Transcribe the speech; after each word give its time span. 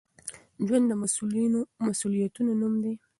ژوند 0.65 0.85
د 0.89 0.91
مسؤليتونو 1.85 2.51
نوم 2.61 2.73
دی. 2.83 2.93